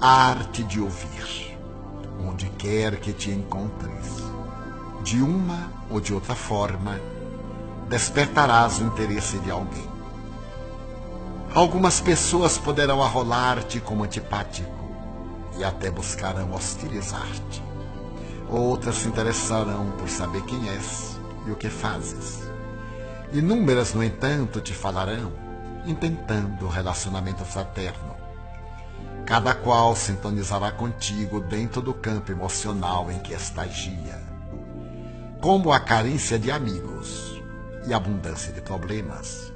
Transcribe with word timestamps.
arte 0.00 0.62
de 0.62 0.80
ouvir, 0.80 1.58
onde 2.24 2.48
quer 2.50 3.00
que 3.00 3.12
te 3.12 3.30
encontres, 3.30 4.22
de 5.02 5.20
uma 5.20 5.72
ou 5.90 6.00
de 6.00 6.14
outra 6.14 6.36
forma, 6.36 7.00
despertarás 7.88 8.78
o 8.78 8.84
interesse 8.84 9.38
de 9.38 9.50
alguém. 9.50 9.88
Algumas 11.52 12.00
pessoas 12.00 12.58
poderão 12.58 13.02
arrolar-te 13.02 13.80
como 13.80 14.04
antipático 14.04 14.70
e 15.58 15.64
até 15.64 15.90
buscarão 15.90 16.52
hostilizar-te. 16.54 17.62
Outras 18.48 18.96
se 18.96 19.08
interessarão 19.08 19.90
por 19.98 20.08
saber 20.08 20.42
quem 20.42 20.68
és 20.68 21.18
e 21.44 21.50
o 21.50 21.56
que 21.56 21.68
fazes. 21.68 22.48
Inúmeras, 23.32 23.94
no 23.94 24.04
entanto, 24.04 24.60
te 24.60 24.72
falarão, 24.72 25.32
intentando 25.84 26.66
o 26.66 26.68
relacionamento 26.68 27.44
fraterno. 27.44 28.27
Cada 29.28 29.52
qual 29.52 29.94
sintonizará 29.94 30.72
contigo 30.72 31.38
dentro 31.38 31.82
do 31.82 31.92
campo 31.92 32.32
emocional 32.32 33.12
em 33.12 33.18
que 33.18 33.34
estagia. 33.34 34.18
Como 35.38 35.70
a 35.70 35.78
carência 35.78 36.38
de 36.38 36.50
amigos 36.50 37.38
e 37.86 37.92
abundância 37.92 38.50
de 38.54 38.62
problemas, 38.62 39.52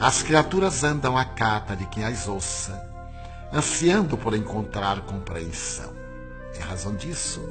as 0.00 0.22
criaturas 0.22 0.82
andam 0.82 1.14
à 1.14 1.26
cata 1.26 1.76
de 1.76 1.84
quem 1.88 2.04
as 2.04 2.26
ouça, 2.26 2.88
ansiando 3.52 4.16
por 4.16 4.34
encontrar 4.34 5.02
compreensão. 5.02 5.92
Em 6.56 6.60
razão 6.60 6.96
disso, 6.96 7.46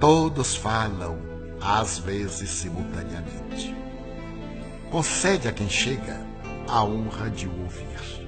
todos 0.00 0.56
falam, 0.56 1.18
às 1.60 1.98
vezes 1.98 2.48
simultaneamente. 2.48 3.76
Concede 4.90 5.48
a 5.48 5.52
quem 5.52 5.68
chega 5.68 6.18
a 6.66 6.82
honra 6.82 7.28
de 7.28 7.46
o 7.46 7.60
ouvir. 7.60 8.27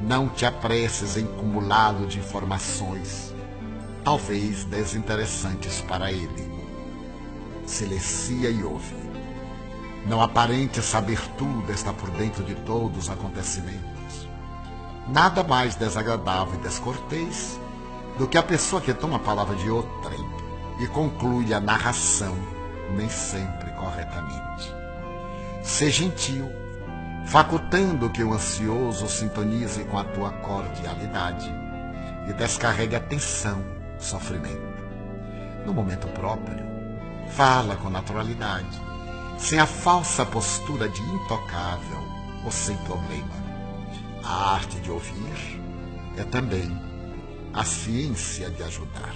Não 0.00 0.28
te 0.28 0.46
apresses 0.46 1.16
em 1.16 1.26
cumulado 1.26 2.06
de 2.06 2.18
informações, 2.18 3.34
talvez 4.02 4.64
desinteressantes 4.64 5.82
para 5.82 6.10
ele. 6.10 6.50
Silencia 7.66 8.48
e 8.48 8.64
ouve. 8.64 8.96
Não 10.06 10.22
aparente 10.22 10.80
saber 10.80 11.20
tudo, 11.36 11.70
está 11.70 11.92
por 11.92 12.10
dentro 12.12 12.42
de 12.42 12.54
todos 12.54 13.04
os 13.04 13.10
acontecimentos. 13.10 14.26
Nada 15.08 15.44
mais 15.44 15.74
desagradável 15.74 16.54
e 16.54 16.62
descortês 16.62 17.60
do 18.18 18.26
que 18.26 18.38
a 18.38 18.42
pessoa 18.42 18.80
que 18.80 18.94
toma 18.94 19.16
a 19.16 19.20
palavra 19.20 19.54
de 19.56 19.68
outrem 19.68 20.24
e 20.80 20.86
conclui 20.86 21.52
a 21.52 21.60
narração, 21.60 22.36
nem 22.96 23.08
sempre 23.08 23.70
corretamente. 23.72 24.74
Ser 25.62 25.90
gentil, 25.90 26.50
facultando 27.26 28.10
que 28.10 28.24
o 28.24 28.32
ansioso 28.32 29.08
sintonize 29.08 29.84
com 29.84 29.98
a 29.98 30.04
tua 30.04 30.30
cordialidade 30.30 31.50
e 32.28 32.32
descarregue 32.32 32.96
a 32.96 33.00
tensão, 33.00 33.62
sofrimento. 33.98 34.70
No 35.64 35.72
momento 35.72 36.08
próprio, 36.08 36.64
fala 37.28 37.76
com 37.76 37.90
naturalidade, 37.90 38.80
sem 39.38 39.58
a 39.58 39.66
falsa 39.66 40.24
postura 40.26 40.88
de 40.88 41.00
intocável 41.02 42.02
ou 42.44 42.50
sem 42.50 42.76
problema. 42.78 43.40
A 44.24 44.54
arte 44.54 44.78
de 44.80 44.90
ouvir 44.90 45.60
é 46.16 46.24
também 46.24 46.70
a 47.52 47.64
ciência 47.64 48.50
de 48.50 48.62
ajudar. 48.62 49.14